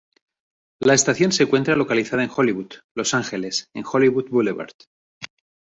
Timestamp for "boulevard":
4.31-4.71